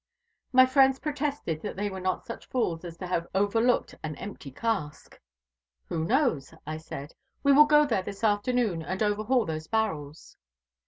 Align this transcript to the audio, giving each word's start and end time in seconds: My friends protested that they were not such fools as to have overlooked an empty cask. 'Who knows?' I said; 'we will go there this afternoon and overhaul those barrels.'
My 0.51 0.65
friends 0.65 0.97
protested 0.97 1.61
that 1.61 1.75
they 1.75 1.87
were 1.87 1.99
not 1.99 2.25
such 2.25 2.47
fools 2.47 2.83
as 2.83 2.97
to 2.97 3.05
have 3.05 3.27
overlooked 3.35 3.93
an 4.01 4.15
empty 4.15 4.49
cask. 4.49 5.21
'Who 5.89 6.03
knows?' 6.05 6.55
I 6.65 6.77
said; 6.77 7.13
'we 7.43 7.51
will 7.53 7.67
go 7.67 7.85
there 7.85 8.01
this 8.01 8.23
afternoon 8.23 8.81
and 8.81 9.03
overhaul 9.03 9.45
those 9.45 9.67
barrels.' 9.67 10.37